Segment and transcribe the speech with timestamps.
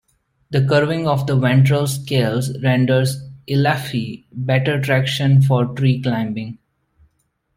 [0.49, 6.57] The curving of the ventral scales renders "Elaphe" better traction for tree climbing.